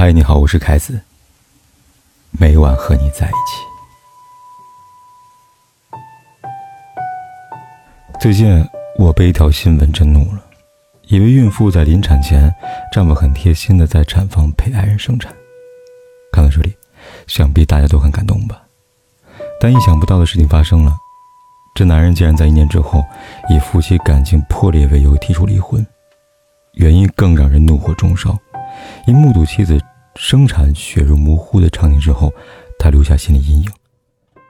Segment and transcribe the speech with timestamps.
[0.00, 1.00] 嗨，你好，我是凯子。
[2.30, 3.66] 每晚和你在一起。
[8.20, 8.64] 最近
[8.96, 10.40] 我被一条新闻震怒了。
[11.08, 12.48] 一位孕妇在临产前，
[12.92, 15.34] 丈夫很贴心的在产房陪爱人生产。
[16.30, 16.76] 看到这里，
[17.26, 18.62] 想必大家都很感动吧？
[19.60, 20.96] 但意想不到的事情发生了，
[21.74, 23.04] 这男人竟然在一年之后，
[23.50, 25.84] 以夫妻感情破裂为由提出离婚。
[26.74, 28.38] 原因更让人怒火中烧，
[29.06, 29.80] 因目睹妻子
[30.16, 32.32] 生产血肉模糊的场景之后，
[32.78, 33.70] 他留下心理阴影，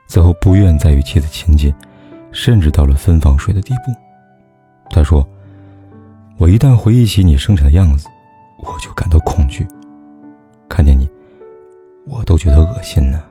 [0.08, 1.74] 此后不愿再与妻子亲近，
[2.32, 3.92] 甚至到了分房睡的地步。
[4.90, 5.26] 他说
[6.38, 8.08] ：“我一旦回忆起你生产的样子，
[8.58, 9.66] 我就感到恐惧，
[10.68, 11.08] 看见你，
[12.06, 13.22] 我都觉得恶心呢。”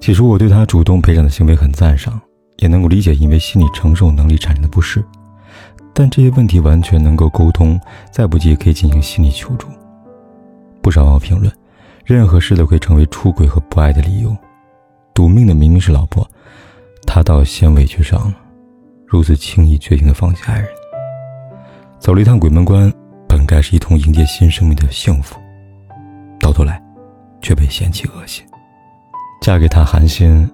[0.00, 2.20] 起初我对他主动陪产的行为很赞赏，
[2.58, 5.02] 也能够理解因为心理承受能力产生的不适。
[5.96, 7.80] 但这些问题完全能够沟通，
[8.10, 9.68] 再不济可以进行心理求助。
[10.82, 11.50] 不少网友评论，
[12.04, 14.36] 任何事都可以成为出轨和不爱的理由。
[15.14, 16.28] 赌命的明明是老婆，
[17.06, 18.34] 他倒先委屈上了，
[19.06, 20.68] 如此轻易决定的放弃爱人，
[22.00, 22.92] 走了一趟鬼门关，
[23.28, 25.38] 本该是一同迎接新生命的幸福，
[26.40, 26.82] 到头来，
[27.40, 28.44] 却被嫌弃恶心。
[29.40, 30.50] 嫁给他寒心，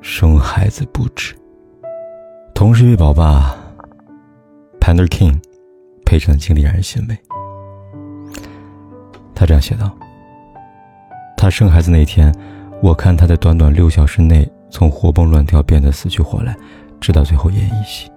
[0.00, 1.36] 生孩子不止。
[2.54, 3.65] 同是一位宝爸。
[4.86, 5.40] Panda King，
[6.04, 7.18] 陪产的经历让人欣慰。
[9.34, 9.90] 他这样写道
[11.36, 12.32] ：“他生孩子那天，
[12.80, 16.54] 我看他在短短六小时内从活蹦乱跳变得死去活来，
[17.00, 18.08] 直到最后奄奄一息。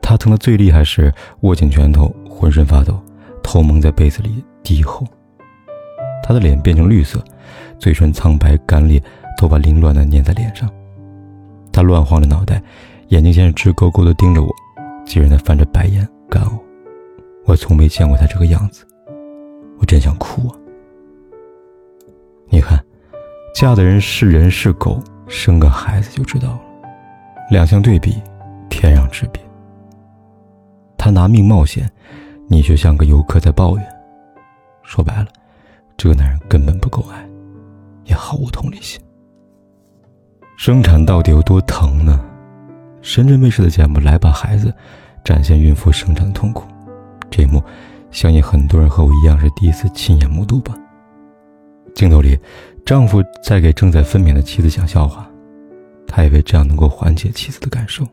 [0.00, 2.98] 他疼的最厉害时，握紧拳头，浑身发抖，
[3.42, 5.06] 头蒙在被子里低吼。
[6.22, 7.22] 他的脸变成绿色，
[7.78, 8.98] 嘴唇苍白干裂，
[9.36, 10.70] 头发凌乱的粘在脸上。
[11.70, 12.62] 他乱晃着脑袋，
[13.08, 14.48] 眼睛先是直勾勾的盯着我。”
[15.08, 16.60] 几人在翻着白眼干呕，
[17.46, 18.86] 我从没见过他这个样子，
[19.78, 20.56] 我真想哭啊！
[22.50, 22.78] 你看，
[23.54, 26.60] 嫁的人是人是狗，生个孩子就知道了。
[27.50, 28.22] 两相对比，
[28.68, 29.42] 天壤之别。
[30.98, 31.90] 他拿命冒险，
[32.46, 33.88] 你却像个游客在抱怨。
[34.82, 35.28] 说白了，
[35.96, 37.26] 这个男人根本不够爱，
[38.04, 39.00] 也毫无同理心。
[40.58, 42.27] 生产到底有多疼呢？
[43.08, 44.68] 深圳卫视的节目《来吧孩子》，
[45.24, 46.68] 展现孕妇生产的痛苦。
[47.30, 47.64] 这一幕，
[48.10, 50.76] 相信很多人和我一样是第一次亲眼目睹吧。
[51.94, 52.38] 镜头里，
[52.84, 55.26] 丈夫在给正在分娩的妻子讲笑话，
[56.06, 58.06] 他以为这样能够缓解妻子的感受。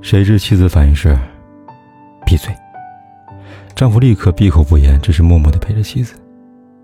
[0.00, 1.18] 谁知妻子反应是
[2.24, 2.54] ：“闭嘴。”
[3.74, 6.14] 丈夫立刻闭口不言，只是默默地陪着妻子，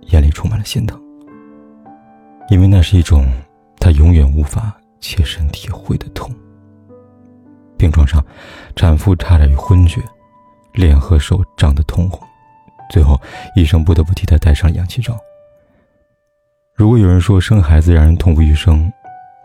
[0.08, 1.00] 眼里充满了心疼，
[2.50, 3.24] 因为那是一种
[3.78, 6.28] 他永远无法切身体会的痛。
[7.82, 8.24] 病床上，
[8.76, 10.00] 产妇差点与昏厥，
[10.74, 12.20] 脸和手涨得通红，
[12.88, 13.20] 最后
[13.56, 15.18] 医生不得不替她戴上氧气罩。
[16.76, 18.92] 如果有人说生孩子让人痛不欲生，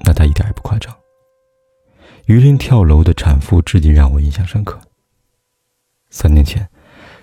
[0.06, 0.96] 那他一点也不夸张。
[2.28, 4.80] 榆林跳楼的产妇至今让我印象深刻。
[6.12, 6.69] 三年前，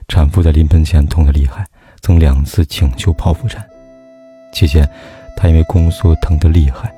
[0.09, 1.65] 产妇在临盆前痛得厉害，
[2.01, 3.65] 曾两次请求剖腹产，
[4.53, 4.85] 期间
[5.37, 6.93] 她因为宫缩疼得厉害，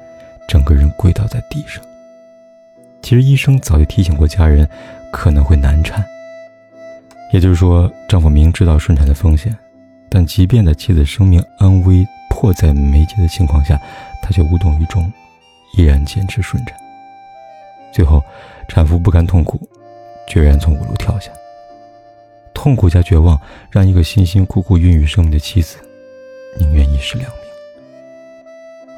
[0.49, 1.85] 整个人跪倒在地上。
[3.07, 4.69] 其实医生早就提醒过家人，
[5.13, 6.05] 可能会难产。
[7.33, 9.57] 也就是说，丈夫明知道顺产的风险，
[10.09, 13.81] 但即便在妻子生命安危迫在眉睫的情况下，
[14.21, 15.09] 他却无动于衷，
[15.77, 16.77] 依然坚持顺产。
[17.93, 18.21] 最后，
[18.67, 19.57] 产妇不甘痛苦，
[20.27, 21.31] 决然从五楼跳下。
[22.53, 23.41] 痛苦加绝望，
[23.71, 25.79] 让一个辛辛苦苦孕育生命的妻子，
[26.59, 27.41] 宁愿一尸两命。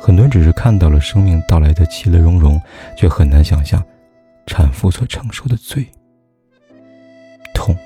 [0.00, 2.58] 很多人只是看到了生命到来的其乐融融，
[2.96, 3.84] 却很难想象。
[4.48, 5.86] 产妇所承受的罪、
[7.54, 7.76] 痛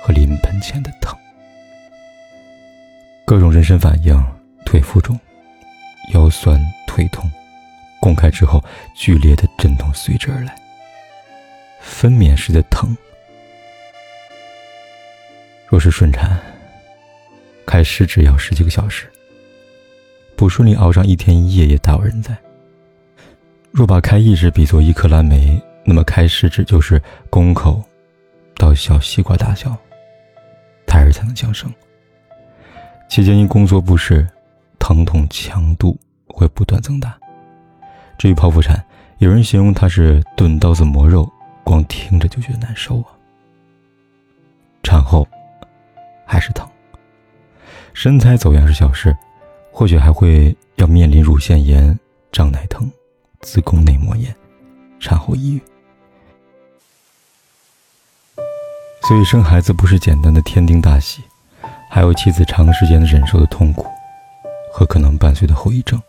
[0.00, 1.18] 和临盆前的疼，
[3.26, 4.16] 各种妊娠反应：
[4.64, 5.18] 腿浮肿、
[6.14, 7.28] 腰酸腿痛，
[8.00, 8.64] 公开之后
[8.94, 10.56] 剧烈的阵痛随之而来。
[11.80, 12.96] 分娩时的疼，
[15.66, 16.40] 若是顺产，
[17.66, 19.06] 开十指要十几个小时；
[20.36, 22.36] 不顺利熬上一天一夜也大有人在。
[23.72, 27.82] 若把开一指比作一颗蓝莓，那么开十指就是宫口
[28.56, 29.74] 到小西瓜大小，
[30.86, 31.72] 胎儿才能降生。
[33.08, 34.28] 期间因宫缩不适，
[34.78, 37.18] 疼痛强度会不断增大。
[38.18, 38.84] 至于剖腹产，
[39.18, 41.26] 有人形容它是钝刀子磨肉，
[41.64, 43.06] 光听着就觉得难受啊。
[44.82, 45.26] 产后
[46.26, 46.68] 还是疼，
[47.94, 49.16] 身材走样是小事，
[49.72, 51.98] 或许还会要面临乳腺炎、
[52.30, 52.86] 胀奶疼。
[53.42, 54.34] 子宫内膜炎、
[55.00, 55.62] 产后抑郁，
[59.02, 61.22] 所以生孩子不是简单的天丁大喜，
[61.90, 63.86] 还有妻子长时间的忍受的痛苦
[64.72, 66.00] 和可能伴随的后遗症。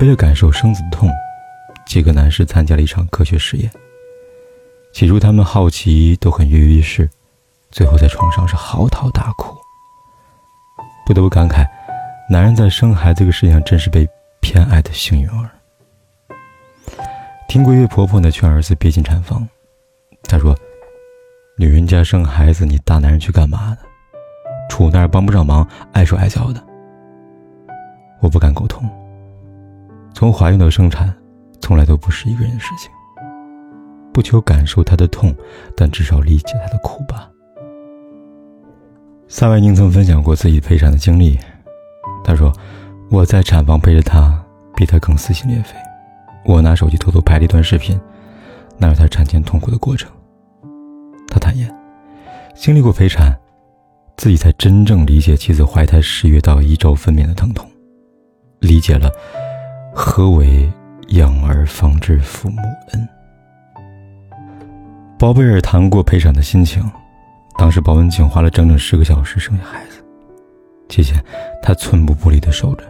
[0.00, 1.08] 为了感受生子的痛，
[1.86, 3.70] 几个男士参加了一场科学实验。
[4.94, 7.08] 起初他们好奇，都很跃跃欲试，
[7.70, 9.54] 最后在床上是嚎啕大哭。
[11.06, 11.66] 不得不感慨，
[12.30, 14.08] 男人在生孩子这个世界上真是被
[14.40, 15.50] 偏爱的幸运儿。
[17.56, 19.48] 听过一位婆婆呢劝儿子别进产房，
[20.24, 20.54] 她说
[21.56, 23.78] ：“女人家生孩子，你大男人去干嘛呢？
[24.68, 26.62] 杵那儿帮不上忙，碍手碍脚的。”
[28.20, 28.86] 我不敢苟同。
[30.12, 31.10] 从怀孕到生产，
[31.58, 32.90] 从来都不是一个人的事情。
[34.12, 35.34] 不求感受她的痛，
[35.74, 37.26] 但至少理解她的苦吧。
[39.28, 41.38] 萨维宁曾分享过自己陪产的经历，
[42.22, 42.52] 他说
[43.08, 44.44] ：“我在产房陪着她，
[44.74, 45.74] 比她更撕心裂肺。
[46.46, 48.00] 我拿手机偷偷拍了一段视频，
[48.78, 50.10] 那是她产前痛苦的过程。
[51.28, 51.70] 他坦言，
[52.54, 53.36] 经历过陪产，
[54.16, 57.68] 自己才真正理解妻子怀胎十月到一周分娩的疼痛，
[58.60, 59.10] 理解了。”
[59.98, 60.70] 何为
[61.08, 62.58] 养儿方知父母
[62.92, 63.08] 恩？
[65.18, 66.84] 包贝尔谈过陪产的心情，
[67.56, 70.04] 当时包文婧花了整整十个小时生下孩子，
[70.90, 71.14] 期间
[71.62, 72.84] 他寸步不离的守着。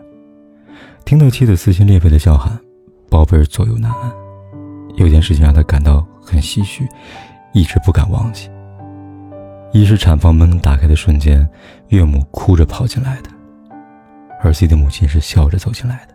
[1.05, 2.58] 听到妻子撕心裂肺的叫喊，
[3.08, 4.12] 包贝尔左右难安。
[4.97, 6.88] 有件事情让他感到很唏嘘，
[7.53, 8.50] 一直不敢忘记。
[9.73, 11.47] 一是产房门打开的瞬间，
[11.88, 13.31] 岳母哭着跑进来的，
[14.43, 16.14] 儿媳的母亲是笑着走进来的。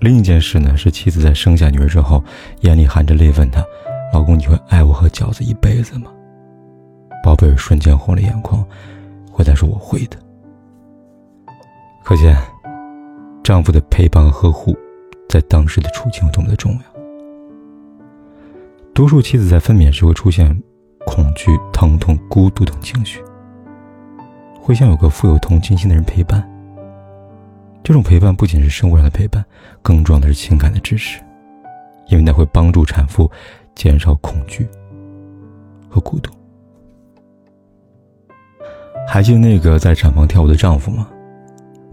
[0.00, 2.22] 另一件事呢，是妻子在生下女儿之后，
[2.62, 3.64] 眼里含着泪问他
[4.12, 6.10] ：“老公，你会爱我和饺子一辈子吗？”
[7.22, 8.64] 宝贝儿瞬间红了眼眶，
[9.30, 10.16] 回答说：“我会的。”
[12.04, 12.36] 可见，
[13.42, 14.76] 丈夫的陪伴和呵护，
[15.28, 16.80] 在当时的处境有多么的重要。
[18.94, 20.56] 多数妻子在分娩时会出现
[21.06, 23.20] 恐惧、疼痛、孤独等情绪，
[24.60, 26.48] 会想有个富有同情心的人陪伴。
[27.84, 29.44] 这种陪伴不仅是生活上的陪伴，
[29.82, 31.20] 更重要的是情感的支持，
[32.08, 33.30] 因为那会帮助产妇
[33.74, 34.66] 减少恐惧
[35.88, 36.32] 和孤独。
[39.06, 41.06] 还记得那个在产房跳舞的丈夫吗？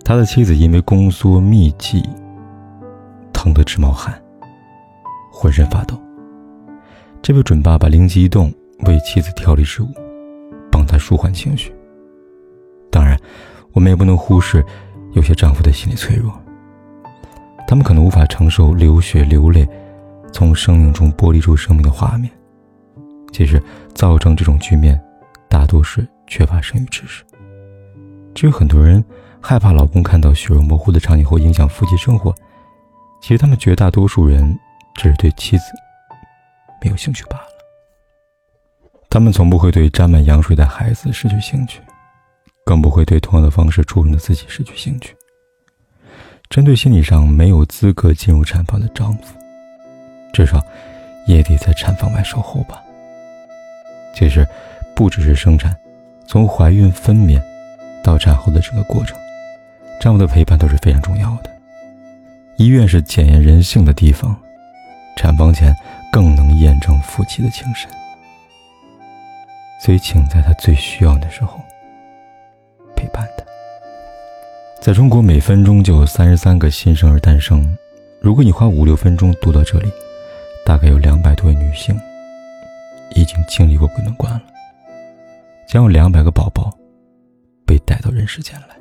[0.04, 2.04] 他的妻子因为宫缩密集，
[3.44, 4.18] 疼得直冒汗，
[5.30, 6.02] 浑身发抖。
[7.22, 8.50] 这位准爸爸灵机一动，
[8.86, 9.88] 为妻子调理食物，
[10.72, 11.76] 帮她舒缓情绪。
[12.90, 13.20] 当然，
[13.74, 14.64] 我们也不能忽视。
[15.12, 16.32] 有些丈夫的心理脆弱，
[17.68, 19.68] 他们可能无法承受流血流泪，
[20.32, 22.32] 从生命中剥离出生命的画面。
[23.34, 23.62] 其实，
[23.94, 24.98] 造成这种局面，
[25.50, 27.26] 大多是缺乏生育知识。
[28.34, 29.04] 至于很多人
[29.42, 32.34] 害怕老公看到血肉模糊的场景后影响夫妻生活，
[33.24, 34.60] 其实他们绝大多数人
[34.96, 35.64] 只是对妻子
[36.82, 37.48] 没有兴趣罢了。
[39.10, 41.80] 他们从不会对沾满羊水的孩子失去兴趣。
[42.66, 45.16] 更不会对同样的方式出生的自己失去兴趣。
[46.50, 49.38] 针对心理上没有资格进入产房的丈夫，
[50.34, 50.62] 至少
[51.26, 52.84] 也得在产房外守候吧。
[54.14, 54.46] 其实，
[54.94, 55.74] 不只是生产，
[56.28, 57.42] 从怀孕、分娩
[58.04, 59.18] 到产后的整个过程，
[60.00, 61.53] 丈夫的陪伴都是非常重要的。
[62.58, 64.36] 医院是检验人性的地方，
[65.18, 65.76] 产房前
[66.12, 67.90] 更能验证夫妻的情深。
[69.82, 71.60] 所以，请在他最需要的时候。
[72.96, 73.44] 陪伴他，
[74.80, 77.78] 在中国每分钟就有三十三个新生儿诞生。
[78.22, 79.92] 如果你花五六分钟读到这里，
[80.66, 82.00] 大概有两百多位女性
[83.14, 84.44] 已经经历过鬼门关了，
[85.68, 86.72] 将有两百个宝宝
[87.66, 88.76] 被带到人世间来。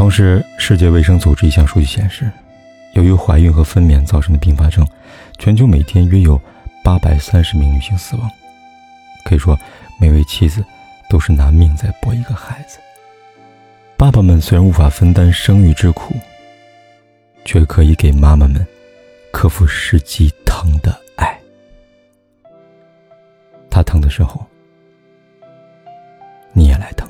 [0.00, 2.32] 同时，世界卫生组织一项数据显示，
[2.94, 4.82] 由于怀孕和分娩造成的并发症，
[5.36, 6.40] 全球每天约有
[6.82, 8.26] 八百三十名女性死亡。
[9.26, 9.58] 可以说，
[10.00, 10.64] 每位妻子。
[11.10, 12.78] 都是拿命在搏一个孩子。
[13.96, 16.14] 爸爸们虽然无法分担生育之苦，
[17.44, 18.64] 却可以给妈妈们
[19.32, 21.36] 克服实际疼的爱。
[23.68, 24.46] 他疼的时候，
[26.52, 27.09] 你也来疼。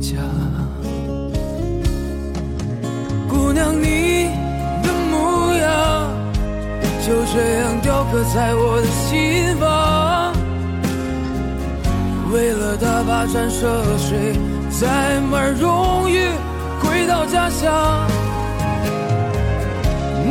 [0.00, 0.16] 家。
[3.28, 4.30] 姑娘，你
[4.82, 5.68] 的模样
[7.06, 7.80] 就这样。
[7.82, 10.32] 雕刻在我的心房，
[12.32, 14.34] 为了他跋山涉水，
[14.70, 16.28] 载满荣誉
[16.80, 18.06] 回到家乡。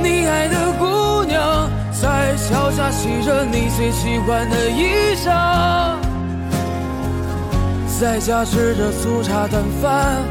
[0.01, 5.29] 你爱的姑娘在桥下洗着你最喜欢的衣裳，
[7.99, 10.23] 在家吃着粗茶淡饭，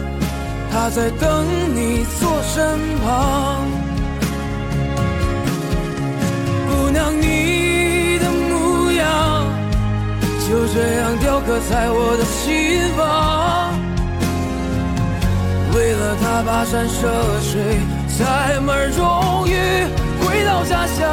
[0.73, 1.45] 她在等
[1.75, 3.67] 你坐身旁。
[6.67, 9.45] 姑娘，你的模样
[10.49, 13.77] 就这样雕刻在我的心房。
[15.75, 17.79] 为了他跋山涉水，
[18.19, 19.53] 载满荣誉
[20.25, 21.05] 回到家乡。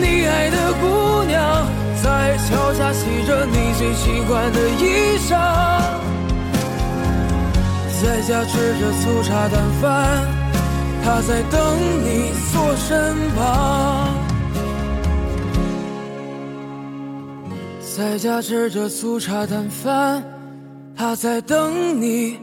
[0.00, 1.66] 你爱的姑娘
[2.02, 5.30] 在桥下洗着你最喜欢的衣裳，
[8.02, 10.26] 在家吃着粗茶淡饭，
[11.04, 14.14] 她在等你坐身旁。
[17.96, 20.22] 在家吃着粗茶淡饭。
[21.00, 22.38] 他在等你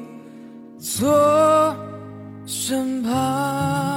[0.79, 1.75] 坐
[2.43, 3.97] 身旁。